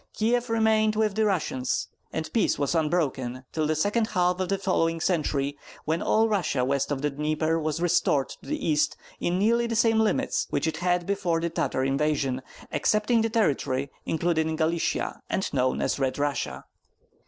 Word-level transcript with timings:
Kieff 0.15 0.49
remained 0.49 0.95
with 0.95 1.13
the 1.13 1.27
Russians, 1.27 1.87
and 2.11 2.33
peace 2.33 2.57
was 2.57 2.73
unbroken 2.73 3.43
till 3.51 3.67
the 3.67 3.75
second 3.75 4.07
half 4.07 4.39
of 4.39 4.49
the 4.49 4.57
following 4.57 4.99
century, 4.99 5.55
when 5.85 6.01
all 6.01 6.27
Russia 6.27 6.65
west 6.65 6.91
of 6.91 7.03
the 7.03 7.11
Dnieper 7.11 7.59
was 7.59 7.79
restored 7.83 8.29
to 8.29 8.47
the 8.47 8.67
East 8.67 8.97
in 9.19 9.37
nearly 9.37 9.67
the 9.67 9.75
same 9.75 9.99
limits 9.99 10.47
which 10.49 10.65
it 10.65 10.77
had 10.77 11.05
before 11.05 11.39
the 11.39 11.51
Tartar 11.51 11.83
invasion; 11.83 12.41
excepting 12.71 13.21
the 13.21 13.29
territory 13.29 13.91
included 14.03 14.47
in 14.47 14.55
Galicia, 14.55 15.21
and 15.29 15.53
known 15.53 15.83
as 15.83 15.99
Red 15.99 16.17
Russia. 16.17 16.65